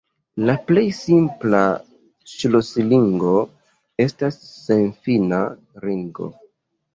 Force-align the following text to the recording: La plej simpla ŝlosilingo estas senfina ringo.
La 0.49 0.53
plej 0.69 0.83
simpla 0.99 1.59
ŝlosilingo 2.31 3.35
estas 4.07 4.41
senfina 4.55 5.43
ringo. 5.85 6.33